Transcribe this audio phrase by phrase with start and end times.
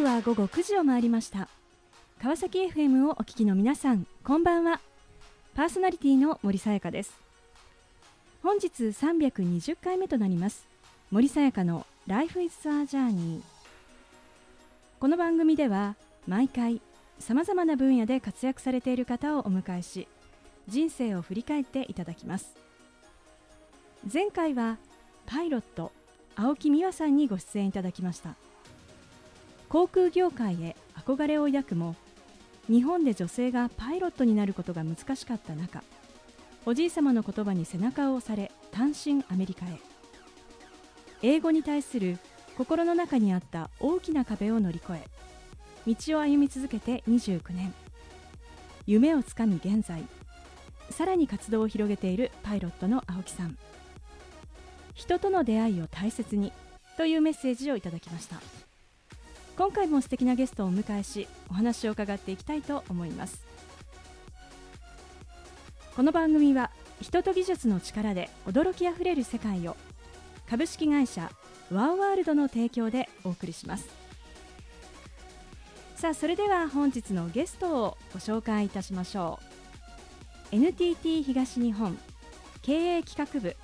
[0.00, 1.46] 刻は午後9時を回りました。
[2.22, 4.80] 川崎 FM をお聞きの皆さんこんばんは。
[5.54, 7.12] パーソナリティの森さやかです。
[8.42, 10.66] 本日320回目となります。
[11.10, 13.42] 森さやかの Life is a Journey
[14.98, 15.96] この番組では
[16.26, 16.80] 毎回
[17.18, 20.08] さまざまな分野で活躍されている方をお迎えし
[20.66, 22.56] 人生を振り返っていただきます。
[24.10, 24.78] 前回は
[25.26, 25.92] パイロット
[26.36, 28.34] 青木美和さんにご出演いただきました。
[29.70, 31.94] 航空業界へ憧れを抱くも
[32.68, 35.82] 日本で女性がパイロットになることが難しかった中
[36.66, 39.78] おじい様の言葉に背中を押され単身アメリカへ。
[41.22, 42.18] 英語に対する
[42.58, 45.04] 心の中にあった大きな壁を乗り越え
[45.86, 47.72] 道を歩み続けて29年。
[48.86, 50.04] 夢をつかみ現在。
[50.90, 53.56] さらに活動を広げているパイロットの青木さん。
[54.94, 56.52] 人との出会いを大切に
[56.96, 58.59] というメッセージをいただきました。
[59.60, 63.44] 今回も素敵なゲストをお迎えしお話を伺っていきたいと思います。
[65.94, 66.70] この番組は
[67.02, 69.76] 人と技術の力で驚きあふれる世界を
[70.48, 71.30] 株式会社
[71.70, 73.86] ワーワールドの提供でお送りします。
[75.94, 79.40] さあそれでは本日のゲストをご紹介いたしましょ
[80.52, 80.56] う。
[80.56, 81.98] NTT 東日本
[82.62, 83.54] 経営企画部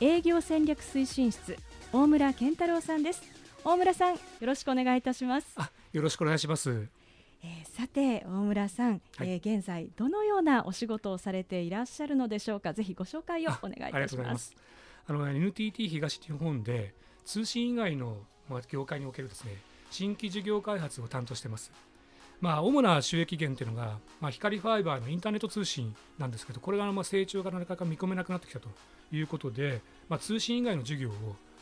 [0.00, 1.58] 営業戦略推進室
[1.92, 3.33] 大村健太郎さんです。
[3.66, 5.46] 大村さんよろしくお願いいたします。
[5.56, 6.86] あよろしくお願いします。
[7.42, 12.74] えー、さて大村さん、はい、えー、現在どのようなお仕事をされていらっしゃるのでしょうか。
[12.74, 14.54] ぜひご紹介をお願いいたします。
[15.06, 16.92] あの NTT 東日本で
[17.24, 18.18] 通信以外の
[18.50, 19.56] まあ業界におけるですね
[19.90, 21.72] 新規事業開発を担当してます。
[22.42, 28.68] まあ、主な収益源というのが、まあ、光ファイバーのインターネット通信なんですけど、これがまあ成長がなかなか見込めなくなってきたと
[29.12, 31.12] いうことで、まあ、通信以外の事業を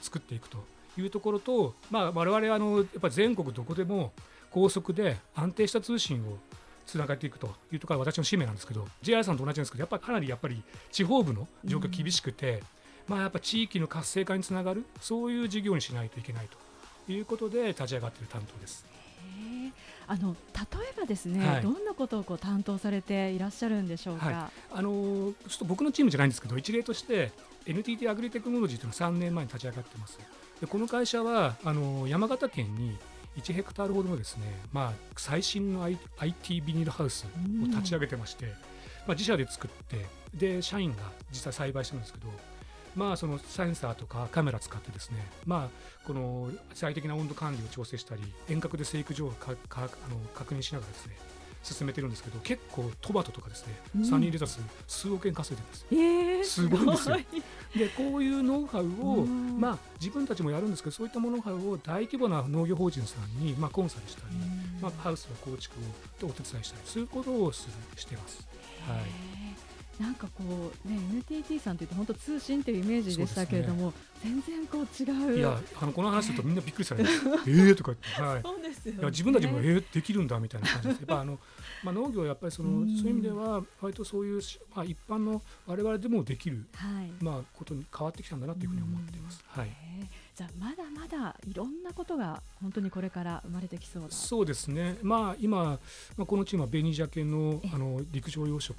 [0.00, 0.58] 作っていくと
[0.98, 4.12] いうところと、まあ、我々あのやっぱ全国どこでも
[4.50, 6.36] 高速で安定した通信を
[6.86, 12.62] つながっていくというところが私の使命なんですけど JR さんと同じなんですけどやっぱりかなりやっぱり地方部の状況厳しくて、
[13.08, 16.48] うん、まあ、やっぱ地域の活性化につながるそういう事業にしないといけない
[17.06, 18.92] ということで立ち上がっている担当です。
[20.06, 24.34] あの例えばですね、はい、どんなことをこう担当されていらっしゃるんでしょうか、はい、
[24.72, 24.90] あの
[25.48, 27.30] ちょっと僕のチームじゃないんですけど一例として
[27.66, 30.18] NTT アグリテクノロジーというのは3年前に立ち上がってます
[30.62, 32.96] でこの会社はあの山形県に
[33.36, 37.26] 1ヘクタールほどのですね、まあ、最新の、IT ビニールハウス
[37.60, 42.28] を立ち上げてまして、まあ、自社で作ってで社員が実際栽培してるんですけど
[42.94, 49.88] まあ、そのセンサーとかカメラ使ってですね、まあ、この最適な温度管理を調整したり遠隔で生育状況をあの
[50.34, 51.16] 確認しながらですね
[51.62, 57.16] 進めてるんですけど結構トマトとかですね、うん、サニーレタス数億円稼いでるんです、えー、すごいんですよ。
[57.76, 64.36] でこういうノウハウを、まあ、自分たちもやるんですけどそういったノウハウを大規模な農業法人さんに、まあ、コンサルしたり、
[64.80, 65.76] まあ、ハウスの構築
[66.22, 68.46] をお手伝いしたりそういうことをするしています。
[68.86, 68.96] は
[69.38, 69.41] い
[70.02, 70.42] なんかこ
[70.84, 73.92] うね NTT さんというと本当通信というイメージでしたけれども、ね、
[74.24, 75.38] 全然こう違う。
[75.38, 77.10] いやあのこの話するとみんなびっくりされる
[77.46, 80.98] ええとか言って、はい、そうですよ、ね、いや自分たちもええできるんだみたいな感じです。
[80.98, 81.38] やっぱあの、
[81.84, 84.42] まあ、農業はやっぱりそのそういう意味では割とそういう、
[84.74, 89.44] まあ、一般の我々でもできる、はい、まあ、ことに変わってきたんだなというふうに思っています。
[89.46, 89.70] はい。
[90.34, 94.08] じゃあまだまだいろんなことが本当にこれから生まれてきそうだ。
[94.10, 95.78] そうですね、まあ、今、
[96.16, 98.74] まあ、このチームは紅鮭のあの陸上養殖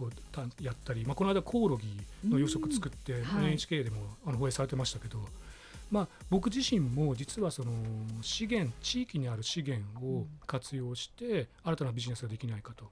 [0.00, 0.10] を
[0.60, 1.96] やったり、まあ、この間コオロギ
[2.28, 3.96] の養殖作って NHK でも
[4.26, 5.18] あの放映されてましたけど、
[5.90, 7.72] まあ、僕自身も実はその
[8.22, 12.86] 資源地域にある資源を活用して新たなビジネスができないかと。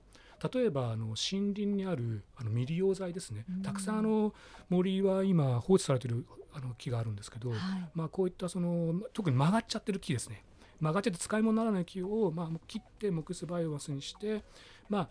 [0.53, 4.35] 例えばあの森林にあるあの未利用材ですね、たくさんあの
[4.69, 7.59] 森は今放置されているあの木があるんですけど、はい、
[7.95, 10.43] まあ、こういったその特に曲がっちゃってる木ですね。
[10.81, 14.43] 曲がっちゃって使い物にならない木を、まあ、切って木質バイオマスにして
[14.93, 15.09] まあ、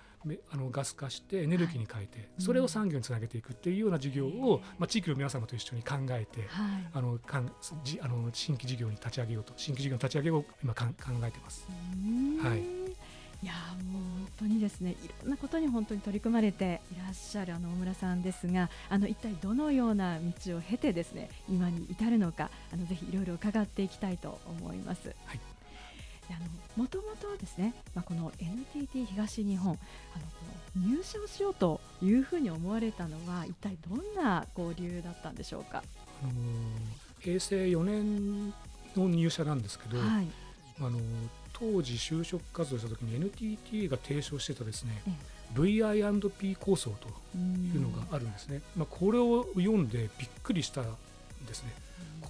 [0.51, 6.47] あのガス化してエネルギーに変えて、それを産業につなげていくっていうような事業を、まあ、地域の皆様と一緒に考えて、
[6.93, 7.51] あのかん
[7.83, 11.67] じあの新規事業に立ち上げようと新規事業の立ち上げを今かん考えてます。
[12.43, 12.61] はい。
[13.43, 13.53] いや
[13.91, 25.07] もう本当にですねいろんなことに本当に取り組まれていらっしゃるあの大村さんですがあの一体どのような道を経てですね今に至るのかあのぜひいろいろ伺っていきたいと思います。
[25.25, 25.50] はい
[26.77, 29.73] もともとですね、まあ、この NTT 東日本
[30.15, 30.45] あのこ
[30.77, 35.83] の入社をしようというふうに思われたのは一体どんなこう理由だったんでしょうか、
[36.23, 36.31] あの
[37.19, 38.53] 平成4年
[38.95, 40.27] の入社なんですけど、はい、
[40.79, 40.99] あの
[41.53, 45.01] 当時就職活動した時に NTT が提唱してたですね、
[45.53, 47.07] VI&P 構想と
[47.37, 50.85] いうのがあるんですね、まあ、これを読んでびっくりしたん
[51.45, 51.73] ですね。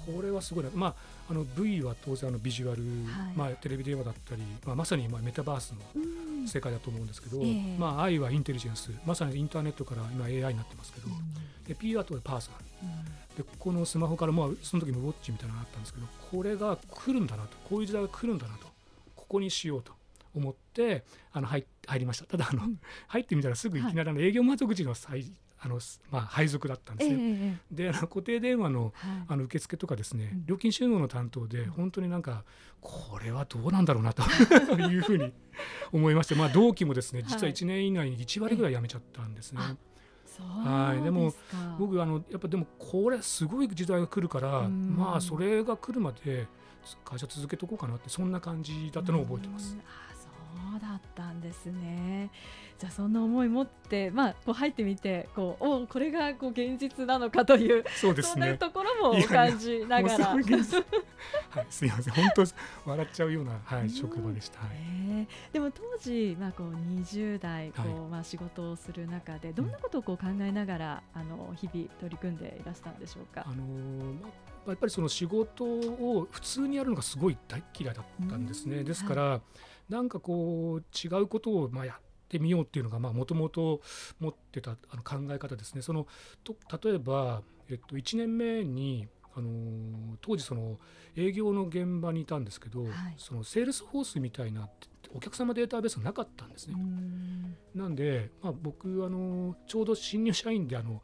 [0.06, 0.96] これはすごいな、まあ、
[1.30, 12.66] あの V は当然あのビジュアル、はい、まあ、テレビ電話だったり、まあ、まさにまあメタバースの世界だと思うんですけど、うん、まあ、愛はインテリジェンスまさにインターネットから今 AI になってますけど、うん、で P はとパーソナル、
[13.40, 18.68] うん、でこのスマホからまあその時もウォッチみたいなのがあったんですけどこれが来るんだなとこういう時代が来るんだなと
[19.16, 19.94] ここにしようと
[20.36, 21.04] 思って
[21.34, 22.26] あの入入りました。
[22.26, 22.62] ただあの、
[23.08, 25.26] 入ってみたらすぐいきなり営業窓口の最
[25.64, 25.80] あの
[26.10, 27.18] まあ、配属だったんですよ。
[27.20, 28.94] えー、であの固定電話の,、
[29.28, 32.44] あの受付とかですね、料金収納の担当で本当になんか
[32.80, 34.24] これはどうなんだろうなと
[34.90, 35.32] いうふうに
[35.92, 39.62] 思いまして、まあ、同期もですね実は1年以内に1割ぐらい辞めちゃったんですね。
[40.40, 41.32] はい、でも
[41.78, 46.48] 僕あのやっぱでもこれすごい時代が来るからまあそれが来るまで
[47.06, 49.78] 会社続けとこうかなってそんな感じだったのを覚えてます。
[50.72, 52.30] そうだったんですね。
[52.78, 60.30] じゃあそんな思い持って、まあ、こう入ってみてこうおこれがこう現実なのかというそうです、ね、んなところも感じながら。
[60.30, 60.44] はい、
[61.70, 62.44] すみません本当
[62.90, 64.62] 笑っちゃうような、はい、職場でした。
[64.62, 73.44] はい、でも当時、まあ、こう20代こう、はい、まあ、仕事をする中でどんなことをこう考えながら、うん、あの日々取り組んでいらしたんでしょうか？
[73.46, 78.84] あのーまあやっぱりその仕事を普通にやるのがすごい大嫌いだったんですね。
[78.84, 79.42] ですから、はい、
[79.92, 83.82] なんかこう違うことをまあやってみようっていうのがもともと
[84.22, 85.82] 持ってたあの考え方ですね。
[85.82, 86.08] その
[86.46, 90.80] と例えば、えっと、1年目にあの当時その
[91.18, 94.70] 営業の現場にいたんですけど、はい、そのセールスフォースみたいな
[95.14, 96.76] お客様データベースがなかったんですね。
[97.76, 101.02] なんで、まあ、僕あのちょうど新入社員であの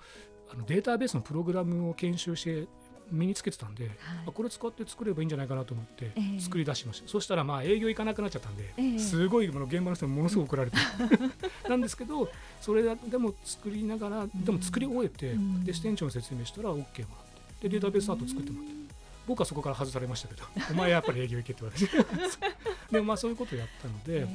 [0.50, 2.68] あのデータベースのプログラムを研修して
[3.12, 3.96] 身につけてたんで、はい、
[4.34, 9.60] これ使って作ればいいんじゃないかなと思って作り出しました、えー、そしたらまあ営業行かなくなっちゃったんで、えー、すごい現場
[9.90, 10.78] の人にものすごく怒られて。
[11.70, 12.30] なんですけど
[12.62, 17.68] それでも作りながらでも作り終えて、うん、で支店長に説明したら OK もらって。
[17.68, 18.78] でデータベースアート作ってもらって。
[19.28, 22.48] 僕はそこから外されましたけど お前やっぱり営業行けって言われて。
[22.92, 24.26] でもまあそういうことをやったので、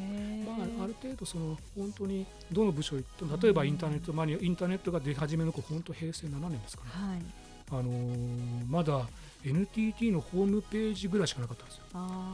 [0.47, 9.07] まあ、ある程度その本当にどの部署行っても例えばインターネットマニアインターネットが出始めの子本当平成7年ですかね、はいあのー、まだ
[9.45, 11.83] NTT のホームページぐらいしかなかったんですよ。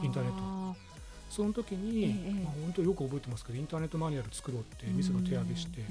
[0.03, 0.89] インターネット。
[1.29, 5.81] その時に、ええ、まあ、本当よく覚えてますけどインターネットマニュアル作ろうって店が手挙げして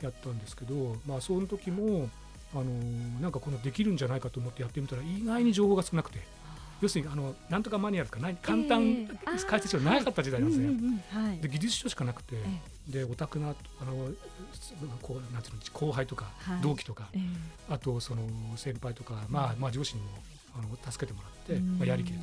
[0.00, 2.08] やったんですけど、まあ、その時も、
[2.54, 6.20] あのー、なんかこのできるんじゃないかと思ってやってみたら意外に情報が少なくて。
[6.80, 9.06] 要するにあのなんとかマニュアルとかない簡単
[9.46, 11.38] 解説書なかった時代なんですね。
[11.42, 12.36] で技術書しかなくて、
[12.88, 14.08] でオタクなあの
[15.02, 16.30] こうなんていうの後輩とか、
[16.62, 17.08] 同期とか、
[17.68, 18.22] あとその
[18.56, 20.08] 先輩とか、まあまあ上司にも
[20.58, 22.18] あの助けてもらって、まあ、やりきる。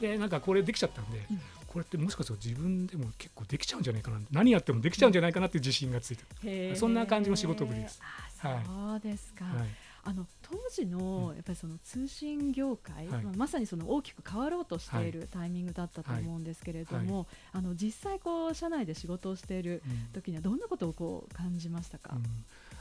[0.00, 1.20] でなんかこれできちゃったんで、
[1.66, 8.00] これってもしかすると自分でも結構できちゃうんじゃないかな何やってもできちゃうんじゃないかなっていう自信がついてそんな感じの仕事ぶりです。
[8.42, 8.48] そ
[8.94, 22.14] うですか、はいあの当時のやっぱりその通信業界、はい、まさにその大きく変わろうとしているタイミングだったと思うんですけれども、はい、あの実際こう社内で仕事をしている時にはどんなことをこう感じましたか、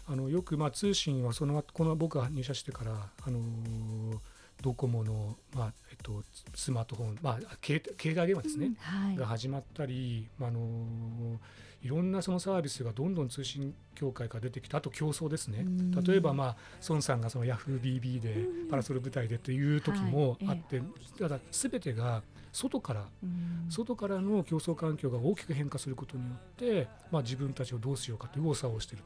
[0.07, 4.17] うん、あのよくまあ通信はそのこの僕が入社してからあのー
[4.61, 6.23] ドコモの、まあえっと、
[6.55, 8.75] スマートフォン、まあ、携携帯電話ですね、うん。
[8.75, 11.39] はい、が始まったり、まあ、あの
[11.83, 14.77] いろんなそのサービスがどんどん通信協会から出てきた。
[14.77, 15.65] あと競争ですね、
[16.05, 16.55] 例えば、まあ、
[16.87, 20.87] 孫さんがその YahooBB でパラソル舞台でという時もあって、はい。
[21.17, 22.23] えただ全てが
[22.53, 23.05] 外から、
[23.69, 29.03] 外からの競争環境が大きく変化することによって、まあ、自分たちをどうしようかという右往左往している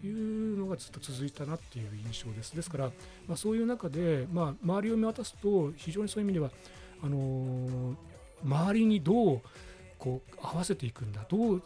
[0.00, 2.56] というのがずっと続いたなっていう印象です。
[2.56, 2.86] ですから、
[3.26, 6.50] まあ、そういう中で、まあ、周りを見渡すと非常にそういう意味では
[7.02, 7.96] あのー、
[8.42, 9.42] 周りにどう
[9.98, 11.24] こう合わせていくんだ。
[11.28, 11.62] どう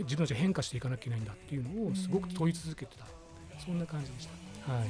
[0.00, 3.04] 自分たちが変化していかなきゃいけないんだっていうのをすごく問い続けてた、
[3.64, 4.28] そんな感じでし
[4.66, 4.72] た。
[4.72, 4.88] はい。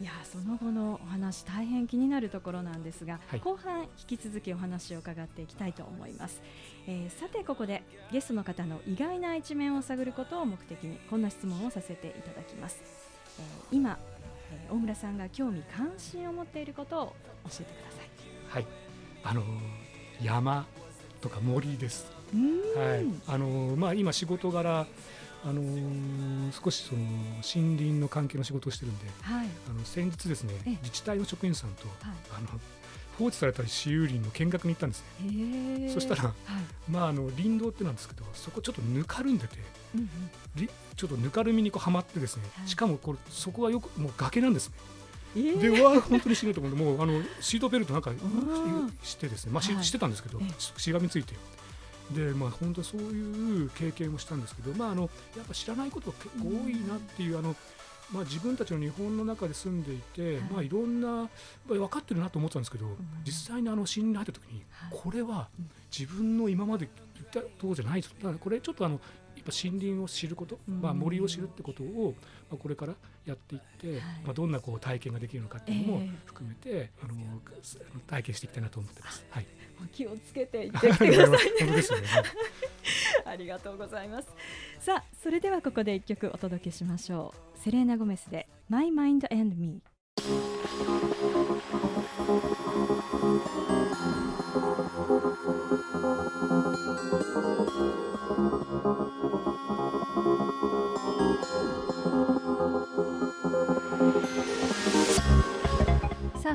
[0.00, 6.40] いやその後のお話大変気になるところなんですが、はい、後半引き続きお話を伺っていきたいと思います、
[6.86, 12.80] えー、さてここでゲストの方の意外な一面を探ることを目的にこんな質問をさせていただきます、
[13.38, 13.98] えー、今、
[14.50, 17.06] えー、大村さんが興味関心を持っていることを
[17.50, 18.10] 教えてください。
[18.48, 18.66] はい。
[19.22, 19.42] あの
[20.22, 20.66] 山
[21.20, 22.10] とか森です。
[22.76, 23.04] はい。
[23.26, 24.86] あのまあ今仕事柄
[25.42, 32.60] あのー、少しその森林の関係の仕事をしてるんで、はい、あの先日ですね自治体の職員さんと、はい、あの
[33.18, 35.90] 放置された私有林の見学に行ったんですね。
[35.92, 36.32] そしたら、はい、
[36.90, 39.56] まああの林道ってなんですけど、そこちょっとぬかるんでて、
[39.94, 40.00] うん
[40.58, 44.74] うん、ちょっとぬかるみにこうはまってですね、しかもこれそこはよくもう崖なんですね。
[45.36, 48.12] えー、でわ本当に死ぬと思うもうあのシートベルトなんか
[49.02, 50.40] してですね、まあししてたんですけど、
[50.76, 51.34] しがみついて。
[52.10, 55.02] でまあ本当そういう経験をしたんですけど、まああの
[55.36, 57.54] やっぱ知らないことが結構多いなっていうあの
[58.12, 60.42] まあ、自分たちの日本の中で住んでいて、はい。
[60.52, 61.28] まあ、いろんな
[61.66, 62.86] 分かってるなと思ってたんですけど、
[63.24, 65.00] 実際にあの森林に入った時に、はい。
[65.00, 65.70] これはうん。
[65.96, 68.10] 自分の今まで言ったとじゃないぞ。
[68.18, 69.00] だからこれちょっとあの
[69.36, 70.82] やっぱ森林を知ること、うん。
[70.82, 72.14] まあ、森を知るってことを、
[72.50, 72.94] まあ、これから
[73.24, 73.98] やっていって、はい。
[74.24, 76.10] まあ、どんなこう体験ができるのかっていうのもええ。
[76.26, 77.14] 含めて、あの
[78.06, 79.24] 体験していきたいなと思ってます。
[79.30, 79.46] はい、
[79.92, 81.16] 気をつけて行ってくださいね。
[81.16, 82.24] はい。
[83.24, 84.28] ありがとうございます。
[84.78, 87.58] さあそれではここで一曲お届けしましょう。
[87.58, 89.82] セレーナ・ゴメスで My Mind and Me
[94.50, 94.56] さ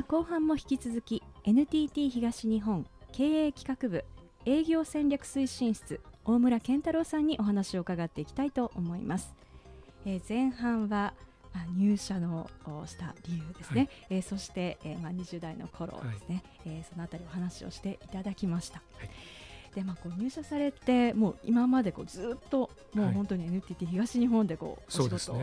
[0.00, 4.04] あ後半も引き続き NTT 東日本経営企画部
[4.44, 9.34] 営業戦略推進室大村健太郎さんにお話を伺っていきたいと思います、
[10.04, 11.14] えー前半は
[11.56, 13.90] まあ入社のおした理由ですね、はい。
[14.10, 19.10] えーそして、えーまあ、20代の頃ですね、えーそのあたりお話をしていただきました、はい。
[19.74, 23.14] でまあ、こう入社されてもう今までこうずっともうはい。
[23.14, 25.42] 本当に NTT 東日本でこうお仕事を。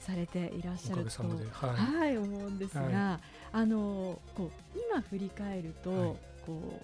[0.00, 3.20] されていらっしゃるとさまで、ははい、思うんですが、は
[3.52, 6.16] あのこう今振り返ると、はい。
[6.44, 6.80] こ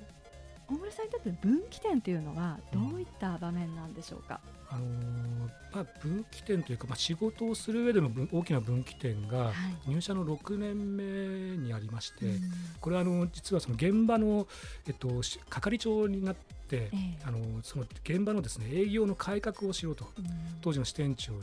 [0.70, 4.40] う大村さんにとっての分岐点というのはどういった場面なんでしょうか？
[4.46, 4.59] い。
[4.70, 9.52] あのーまあ分岐点というか、まあ仕事をする上での分大きな分岐点がは
[9.86, 9.90] い。
[9.90, 12.40] 入社の6年目にありまして、うん。
[12.80, 14.46] これはあの実はその現場の
[14.86, 16.40] えっとし係長になって。
[16.70, 17.18] ええ。
[17.24, 20.06] あのその現場のですね営業の改革をしろと。
[20.18, 20.24] うん。
[20.60, 21.38] 当時の支店長に、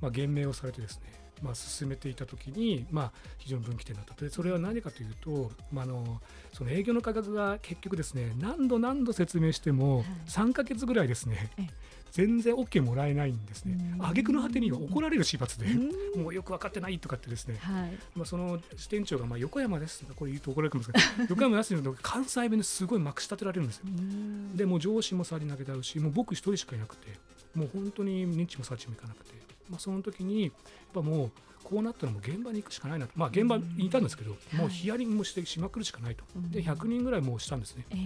[0.00, 1.02] まあ、言命をされてですね、
[1.42, 6.20] まあ、進めていた時に、まあ、非常に分岐点だったでそれは何かというと、まあ、あの
[6.52, 10.04] その営業の改革が結局ですね何度何度説明してもはい。
[10.28, 11.66] 3ヶ月ぐらいですね、ええ。
[12.12, 13.76] 全然 OK もらえないんですね。
[13.98, 14.04] うん。
[14.06, 16.22] 挙句の果てには怒られる始末で、うん。
[16.22, 17.98] もうよく分かってないとかってですね、はい。
[18.14, 23.84] まあ、その支店長がまあ横山ですとかこれ言うと怒られるかもしれないですけど 横山ですって言うと関西弁ですごいまくし立てられるんですよ。
[23.86, 24.56] うん。
[24.56, 27.08] でもう上司もさり投げだうしもう僕一人しかいなくて
[27.54, 29.32] もう本当に認知もサチもいかなくて、
[29.70, 30.52] まあ、その時にやっ
[30.92, 31.30] ぱもう
[31.64, 33.12] こうなったらもう現場に行くしかないなと。
[33.16, 36.24] まあ現場にいたんですけど、もうヒアリングもしてしまくるしかないと。
[36.36, 37.86] うんで100人ぐらいもうしたんですね。
[37.90, 37.96] え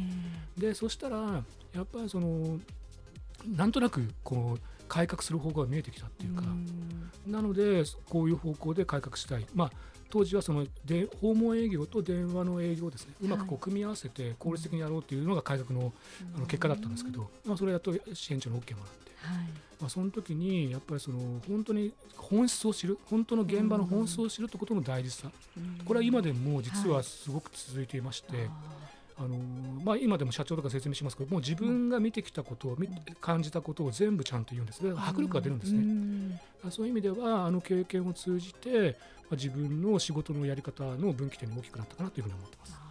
[0.59, 0.61] え。
[0.61, 1.43] でそしたら
[1.75, 2.61] やっぱりその
[3.47, 6.67] なんとなくこう改革する方向が見えてきたっていうか、ん
[7.31, 9.71] なのでこういう方向で改革したい、まあ、
[10.11, 15.93] 当時はそので訪問営業と電話の営業をですねうまくこう組み合わせて効率的にやろうというのが改革の
[16.35, 19.47] あの結果だったんですけど、まあ、それやっと支援長の OK もらって、はい。
[19.81, 25.31] まあ、その時にやっぱりその本当に本質を知る本当の現場の本質を知るということの大事さ。
[25.57, 25.85] うん。
[25.85, 28.49] これは今でも実はすごく続いていまして、
[29.19, 29.37] あの
[29.79, 32.89] まあ、今でも社長とか説明しますけどもう自分が見てきたことを見
[33.21, 35.81] 感じたことを全部ちゃんと言うんですで迫力が出るんですね。
[35.81, 42.89] ねそういう意味ではあの経験を通じて、まあ、自分の仕事のやり方の分岐点に大きくなったかなというふうに思ってます。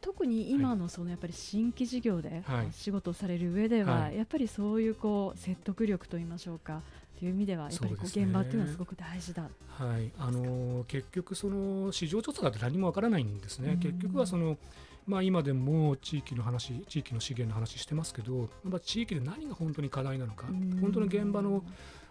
[0.00, 2.68] 特に今のそのやっぱり新規事業ではい。
[2.72, 4.16] 仕事をされる上では、はい。
[4.16, 6.82] やっぱりそういうこう説得力といいましょうか
[7.18, 9.42] という意味ではやっぱりこう現場っていうのはすごく大事だ。
[9.42, 13.78] はい、あの結局その市場調査だって何もわからないんですね、うん。
[13.78, 14.58] 結局はその、
[15.06, 20.46] まあ、今でも地域の話地域の資源の話してますけど、まあ、地域で何が本当に課題なのか、
[20.80, 21.62] 本当の現場の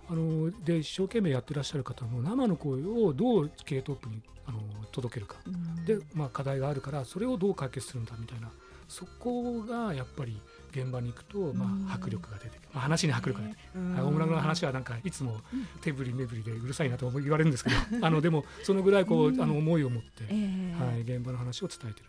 [0.09, 4.59] あので一生懸命やってらっしゃる方の生の声をどう経営トップにあの
[4.91, 5.85] 届けるか、うん。
[5.85, 8.49] で、まあ、課題があるからそれをどう解決するんだみたいな。
[8.89, 10.39] そこがやっぱり
[10.71, 11.87] 現場に行くと、まうん。
[11.89, 13.81] あ、迫力が出てくる、まあ、話に迫力が出てくる。
[13.81, 13.93] うん。
[13.93, 15.37] はい大村の話はなんかいつも
[15.81, 19.41] 手振り目振りでうるさいなと言われるんですけどあのでもそのぐらいこう、うん。
[19.41, 20.83] あの思いを持って、ええ。
[20.83, 22.05] はい、現場の話を伝えてる、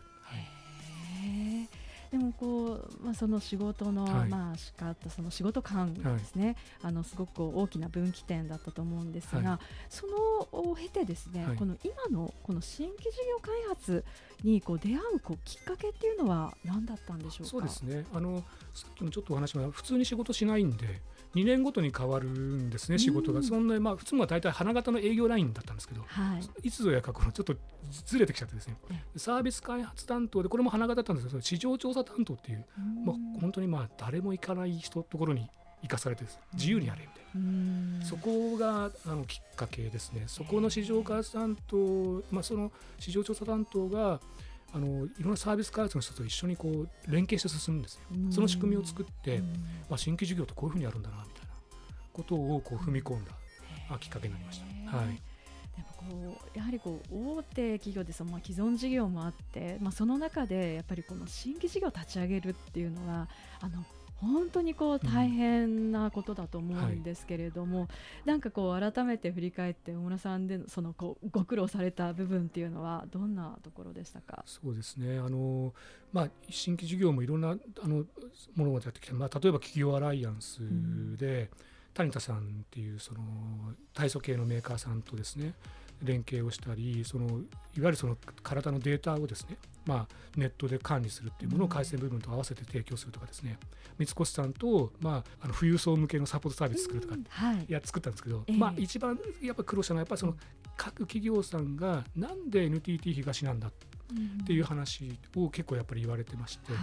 [2.14, 4.28] でもこう、まあ、その仕事の、はい。
[4.28, 10.14] まあ、仕方その仕事感がですね、あのすごく大きな分岐点だったと思うんですが、はその
[10.52, 11.56] を経てですね、はい。
[11.56, 14.04] この今のこの新規事業開発
[14.44, 17.50] にこう出会うこうきっかけっていうのは何だったんでしょうか？
[17.50, 18.06] そうですね。
[18.14, 21.00] あのさっきもちょっとお話しました普通に仕事しないんで
[21.34, 26.68] 2年ごとに変わるんですね仕事が、うんそんなまあ普通は大体花形の営業ラインだったんですけどはい。
[26.68, 27.54] いつぞやかこのちょっと
[28.06, 28.76] ずれてきちゃってですね。
[28.90, 32.64] えサービス開発担当でこれも花形だったんですけど市場調査担当っていう、
[33.04, 35.48] まあ、本当にまあ誰も行かない人のところに
[35.82, 36.36] 行かされてです。
[36.36, 37.30] ね自由にやれみたいな。
[37.34, 38.00] うん。
[38.02, 44.20] そこがあのきっかけですね、そこの市場開発担当、まあ、その市場調査担当が
[44.74, 48.32] あのいろんなサービス開発の人と一緒にこう連携して進むんですよ、うん。
[48.32, 49.44] その仕組みを作って、うん。
[49.88, 51.54] まあ、新規事業ってこういうふうにやるんだなみたいな
[52.12, 53.30] ことをこう踏み込んだ
[53.88, 54.96] あきっかけになりました。
[54.96, 55.06] はい。
[55.76, 63.28] でもこうやはりこう大手企業でそのまあ既存事業もあって、まあ、その中でやっぱりこの新規事業を立ち上げるっていうのは
[63.60, 63.84] あの
[64.16, 67.88] 本当にこう大変なことだと思うんですけれども、うんはい、
[68.26, 74.42] なんかこう改めて振り返って大村さんでそのこうご苦労された部分っていうのはどんなところでしたか？
[74.46, 75.18] そうですね。
[75.18, 75.74] あの、
[76.12, 78.04] まあ、新規事業もいろんなあの
[78.54, 80.60] ものがやってきて、まあ、例えば企業アライアンス
[81.18, 81.48] で、うん、
[81.94, 82.40] 谷田さんっ
[82.70, 83.20] ていうその
[83.92, 85.54] 体操系のメーカーさんとですね
[86.02, 87.42] 連携をしたりそのいわ
[87.76, 93.58] ゆるその体のデータをですね、まあ、ネットで管理するっていうものを回線部分と合わせて提供するとかですね、
[93.98, 97.16] 三越さんと、まあ、あの富裕層向けのサポートサービス作るとか、
[97.68, 100.36] い、や作ったんですけど、まあ、一番やっぱ苦労したのはやっぱりその
[100.76, 103.72] 各企業さんがなんで NTT 東なんだっ
[104.46, 106.82] ていう話を結構やっぱり言われてまして、はい、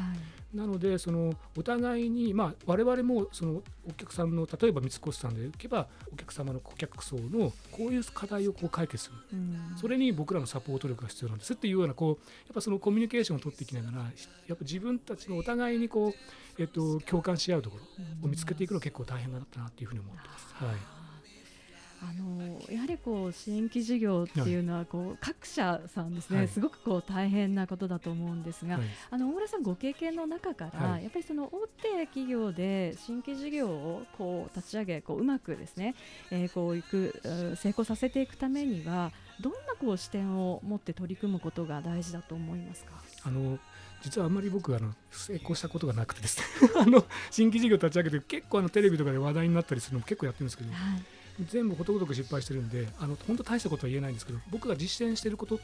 [0.54, 9.16] なのでそのお互いにまあ我々もそのお客さんの例えば三越さんでいけばお客様の顧客層のこういう課題をこう解決する、
[9.78, 11.54] それに僕らのサポート力が必要なんです。
[11.54, 14.06] っていうようなこうやっぱそのコミュニケーションを取っていきながらや
[14.54, 17.84] っぱ自分たちのお互いにこう、えっと、共感し合うところ
[18.26, 20.54] を見つけていくの結構大変だったなっていうふうに思ってます。
[20.56, 21.01] はい
[22.02, 35.94] あのやはりこう新規事業っていうのはこう各社さんですね、はい、すごくこう大変なことだと思うんですが、はい、あの大村さんご経験の中から、はい、やっぱりその大手企業で新規事業をこう立ち上げこううまくですね、
[36.32, 37.22] えー、こういく
[37.56, 42.94] 成功させていくためにはどんなこう視点を持って取り組むことが大事だと思いますか？
[43.24, 43.60] あの
[44.02, 46.46] 実はあんまり僕あの成功したことがなくてですね。
[46.82, 55.64] あの新規事業立ち上げて結構あのテレビとかで話題になったりするのも結構やってるんですけど、はい全部ことごとく失敗してるんであの本当大したことは言えないんですけど僕が実践していることと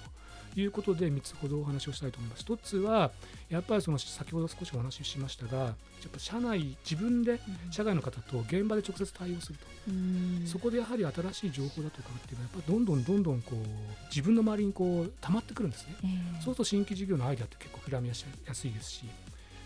[0.55, 2.43] いうことで3つほどお話をしたいと思います。
[2.43, 3.11] 1つは
[3.49, 5.65] やっぱりその先ほど少しお話ししましたがや
[6.07, 9.65] っぱ社内自分で社外の方と現場で直接対応すると、
[10.47, 13.57] そこでやはり新しい情報だとかっていうのはやっぱどんどんどんどんこう
[14.09, 18.25] 自分の周りにこう溜まってくるんですね、えー、そうすると新規事業のアイデアって結構膨らみやす
[18.67, 19.05] いですし。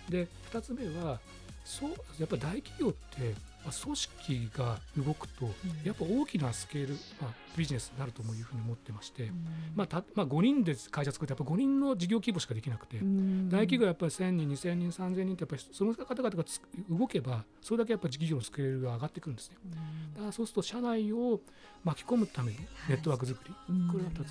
[0.09, 1.19] で2つ目は
[1.63, 3.35] そうやっぱ大企業って
[3.83, 5.45] 組織が動くと、
[5.83, 9.31] やっぱ大きなスケール、まあ、ビジネスになるというふうに思ってまして、
[9.75, 16.43] まあたまあ、5人で会社作ってやっぱ5人の事業規模しかできなくて、大企業はやっぱり1000人2000人3000人ってやっぱりその方々が
[16.89, 19.57] 動けばそれだけやっぱり事業のスケールが上がってくるんですね。
[20.15, 21.39] だからそうすると社内を
[21.83, 22.57] 巻き込むための
[22.89, 23.53] ネットワーク作り、
[23.91, 24.25] これが2つ目で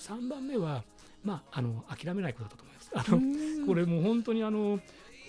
[0.00, 0.10] す。
[0.10, 0.82] 3番目は、
[1.22, 2.90] まあ、あの諦めないことだと思います。
[2.94, 4.80] あのこれもう本当にあの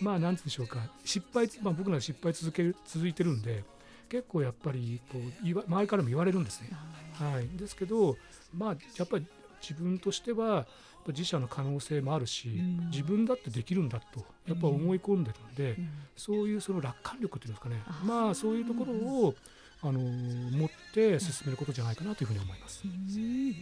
[0.01, 0.79] まあなんでしょうか。
[1.03, 3.63] 失敗、まあ、僕ら失敗続ける続いてるんで
[4.09, 5.21] 結構やっぱりこう
[5.67, 6.69] 周りからも言われるんですね。
[7.13, 8.17] はい、ですけど
[8.53, 9.25] まあやっぱり
[9.61, 10.67] 自分としては
[11.07, 17.81] 自社の可能性もあるし、うん、自分だってできるんだとやっぱ思い込んでるんで、うん、そういうその楽観力っていうんですかね。
[18.03, 19.35] まあそういうところを
[19.81, 22.83] あの持って進めることじゃないかなというふうに思います。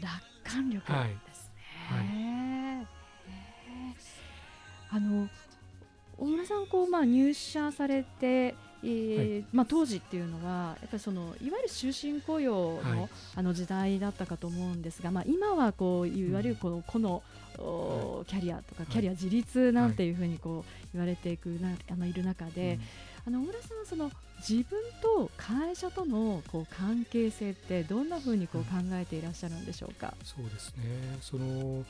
[0.02, 1.98] 楽観力ですね、はい。
[1.98, 2.88] はい、
[4.92, 5.30] あの
[6.24, 17.22] 大村さんこう、まあ、入社されて、えー、はい、まあ、当時っていうのはやっぱりそのいわゆる終身雇用のはい、あの時代だったかと思うんですが、まあ、今はこういわゆるこの個の、
[17.60, 22.80] うん、キャリアとかキャリア自立なんていうふうにこう言われていくなあのいる中で、
[23.28, 24.12] うん、あの大村さんはその
[24.48, 30.14] 自分と会社とのこう関係性ってどんなふうにこう考えていらっしゃるんでしょうか？
[30.24, 31.18] そうですね。
[31.22, 31.84] その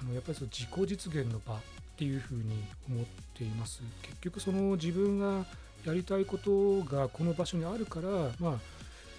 [0.00, 1.60] あのやっぱりその自己実現の場
[1.98, 3.82] っていうふうに思っています。
[4.02, 5.44] 結局その自分が
[5.84, 8.08] やりたいことがこの場所にあるから、
[8.38, 8.58] まあ、ま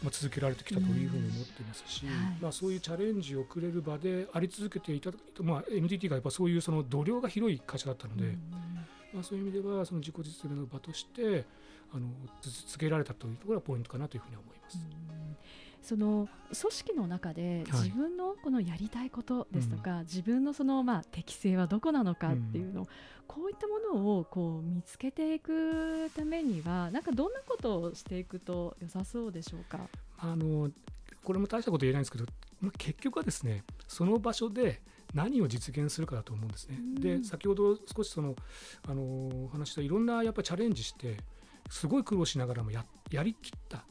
[0.05, 5.11] あ、続けられてきたというふうに思ってますし、はい、まあ、そういうチャレンジをくれる場であり続けていた、
[5.41, 8.37] まあ、NTT がやっぱそういうその度量が広い会社だったので、
[9.13, 11.43] まあ、そういう意味ではその自己実現の場として
[11.93, 12.07] あの
[12.41, 14.77] 続けられたというところがポイントかなというふうに思います。
[15.81, 22.89] その組織の中で自分のこのやりたいことですとか、はい、自分のそのまあ適性はどこなのかっていうのを、うん、
[23.27, 29.79] こういったものをこう見つけていくためにはなんかどんなことをしていくと良さそうでしょうか？
[30.19, 30.69] あの
[31.23, 32.25] これも大したこと言えないんですけど、
[32.61, 34.81] まあ、結局はですねその場所で
[35.13, 36.77] 何を実現するかだと思うんですね。
[36.77, 38.35] うん、で先ほど少しその
[38.87, 41.17] あの話したいろんなやっぱりチャレンジして
[41.69, 43.83] すごい苦労しながらもややりきった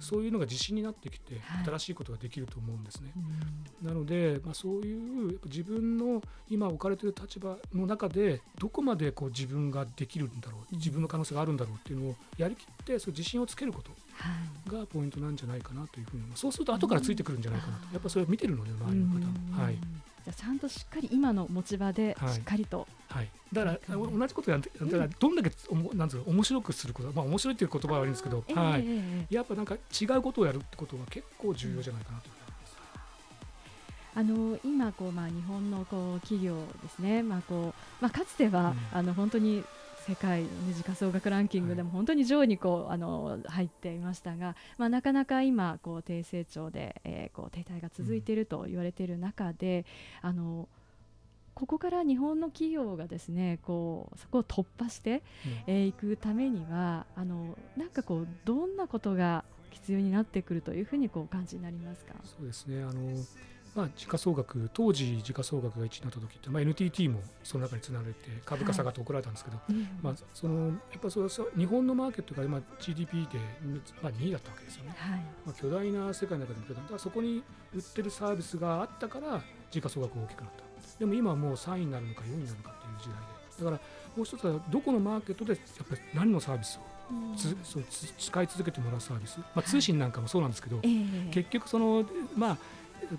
[0.00, 3.12] そういうのが自信になってきて、新しいことができると思うんですね。
[3.82, 13.90] なので、まあ、そういう自分の今置かれている立場の中でどこまでこう自分ができるんだろう自分の可能性があるんだろうっていうのをやりきってそ自信をつけること
[14.74, 19.76] がポイントなんじゃないかなというふうに、そうすると後からついてくるんじゃないかなと、やっぱそれを見てるので周りの方はい。
[20.24, 22.86] じゃちゃんとしっかり今の持ち場でしっかりと、はい、
[23.16, 32.28] はい、だから同じことやってだからどんだけおもなんつう面白くすることまあ面白いっていう言葉は悪いんですけど、はい、やっぱなんか違うことをやるってことは結構重要じゃないかなと
[34.14, 39.62] あの今こうまあ日本のこう企業ですね、まあこうまあかつては、あの本当に
[40.08, 49.84] 世界の、ね、時価総額ランキングでも本当に上位にこうあの入っていましたが、まあ、なかなか今こう低成長で、えー、こう停滞が続いていると言われている中で、
[50.22, 50.66] あの
[51.56, 55.22] ここから日本の企業がですねこうそこを突破してい、うん、
[55.66, 62.12] えー、くためにはあのなんかこうどんなことが必要になってくるというふうにこう感じになりますか？
[62.24, 62.82] そうですね。
[62.82, 62.92] あの
[63.74, 69.74] まあ、時価総額当時時価総額が1になった時って、まあ、NTT もその中につながれて株価下がって怒られたんですけど、はい。
[70.02, 73.38] まあ、そのやっぱそれ日本のマーケットが今 GDP で、
[74.02, 77.42] まあ、2位だったわけですよね、はい、まあ、巨大な世界の中でも巨大だそこに
[77.74, 80.65] 売ってるサービスがあったから時価総額が大きくなった
[80.98, 83.36] でも今はもう3位になるのか4位になるのかっていう時代で。
[83.58, 83.76] だから
[84.16, 87.84] もう一つはどこのマーケットでやっぱり何のサービスをつそう
[88.18, 92.04] 使い続けてもらうサービス、まあ、通信なんかもそうなんですけど、はい、結局その、
[92.36, 92.58] まあ、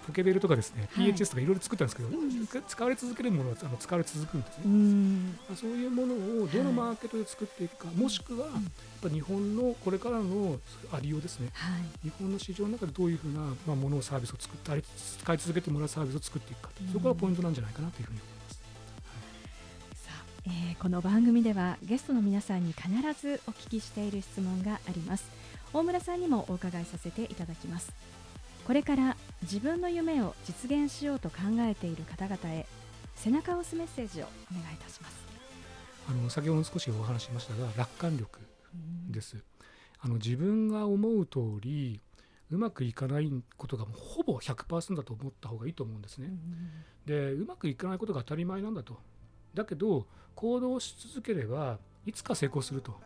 [0.05, 8.55] ポケベルとかですね、はい、PHS とかいろいろ作ったんですけど、うん、使われ続けるものはあの使われ続くんですね、うん、そういうものをどのマーケットで作っていくか、はい、もしくは、やっ
[9.01, 10.59] ぱ日本のこれからの
[10.91, 14.83] ありようですね、はい、日本の市場の中でどういうふうな、まあ、ものをサービスを作ったり
[15.21, 18.61] 使い続けてもらうサービスを作っていくか、うん、そこがポイントなんじゃないかなというふうに思います。
[20.03, 22.89] さあえー、この番組ではゲストの皆さんに必
[23.21, 25.25] ずお聞きしている質問があります。
[25.73, 27.91] 大村さんにもお伺いさせていただきます。
[28.65, 32.65] これから自分の夢を実現しようと考えている方々へ
[33.15, 34.27] 背中を押すメッセージをお
[34.61, 35.27] 願いいたします。
[36.09, 38.39] あの先ほど少しお話しましたが楽観力
[39.09, 39.43] です、
[39.99, 41.99] あの自分が思う通り
[42.49, 46.29] うまくいかないことがもうほぼ100%だと思った方がいいと思うんですね、
[47.05, 48.97] でうまくいかないことが当たり前なんだと。
[49.53, 52.99] だけど行動し続ければいつか成功すると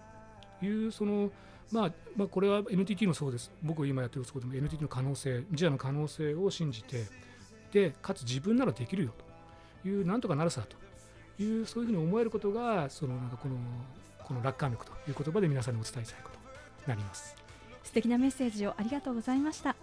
[0.62, 1.32] いうその
[1.72, 3.50] まあ、まあ、これは NTT のそうです。
[3.64, 7.06] 僕今やってるそうでも NTT の可能性、自社の可能性を信じて、
[7.72, 9.14] で、かつ自分ならできるよ
[9.84, 10.66] という、なんとかなるさ
[11.38, 13.56] という、そういうふうに思えることが、そのなんかこの
[14.26, 16.44] この楽観力という言葉で皆さんにお伝えしたいことに
[16.88, 17.36] なります。
[17.84, 19.76] 素敵なメッセージをありがとうございました。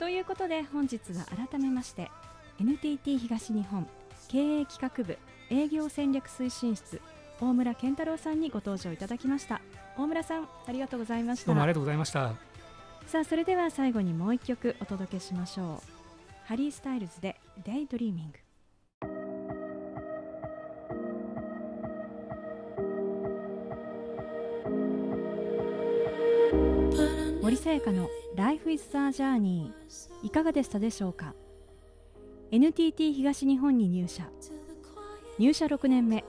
[0.00, 2.10] ということで本日は改めまして
[2.58, 3.86] NTT 東日本
[4.28, 5.18] 経営企画部
[5.50, 7.02] 営業戦略推進室
[7.42, 9.62] 大村健太郎さんにご登場いただきました。
[9.96, 11.46] 大村さんありがとうございました。
[11.46, 12.34] どうもありがとうございました。
[13.06, 16.46] さあそれでは最後にもう一曲お届けしましょう。
[16.46, 18.38] ハリー・スタイルズで Daydreaming。
[27.42, 29.72] 森さやかの Life is the Journey
[30.22, 31.34] いかがでしたでしょうか
[32.50, 34.28] ？NTT 東日本に入社。
[35.38, 36.22] 入社6年目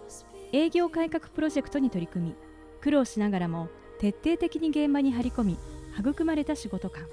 [0.53, 2.35] 営業改革プロジェクトに取り組み
[2.81, 5.57] 苦労しながらも徹底的に現場に張り込み
[5.97, 7.05] 育まれた仕事感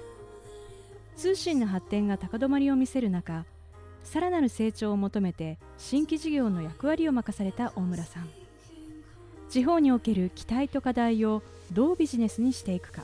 [1.15, 3.45] 通信の発展が高止まりを見せる中
[4.03, 8.29] さらなる成長を求めて新規事業の役割を任された大村さん。
[9.49, 13.03] 地方における期待と課題をどうビジネスにしていくか。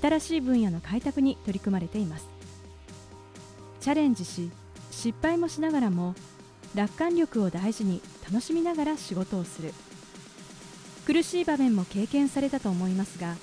[0.00, 2.28] 新しい分野の開拓に取り組まれています。
[3.80, 4.50] チャレンジし
[4.90, 6.14] 失敗もしながらも
[6.74, 9.72] 楽観力を大事に楽しみながら仕事をする。
[11.06, 13.34] 苦しい場面も経験されたと思いますが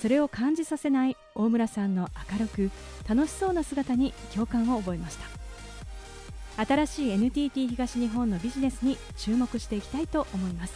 [0.00, 2.70] それを感じさせない大村さんの明るく
[3.08, 6.64] 楽しそうな姿に共感を覚えました。
[6.64, 10.74] 新しい NTT 東日本のビジネスに注目していきたいと思います。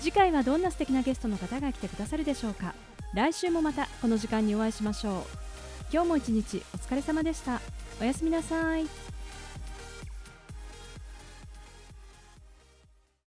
[0.00, 2.74] 次回はどんな素敵なゲストの方が来てくださるでしょうか。
[3.14, 5.22] 来週もまたこの時間にお会いしましょう。
[5.92, 7.60] 今日も一日お疲れ様でした。
[8.00, 9.07] おやすみなさい。